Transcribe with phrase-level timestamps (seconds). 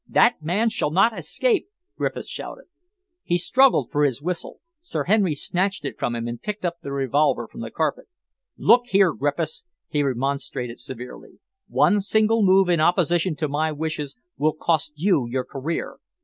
[0.09, 2.65] "That man shall not escape!" Griffiths shouted.
[3.21, 4.59] He struggled for his whistle.
[4.81, 8.07] Sir Henry snatched it from him and picked up the revolver from the carpet.
[8.57, 14.53] "Look here, Griffiths," he remonstrated severely, "one single move in opposition to my wishes will
[14.53, 15.99] cost you your career.